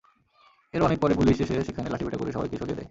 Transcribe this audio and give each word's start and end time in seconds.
এরও 0.73 0.83
অনেক 0.85 0.99
পরে 0.99 1.13
পুলিশ 1.15 1.37
এসে 1.43 1.55
সেখানে 1.67 1.87
লাঠিপেটা 1.89 2.17
করে 2.17 2.31
সবাইকে 2.31 2.55
সরিয়ে 2.57 2.67
দেয়। 2.67 2.79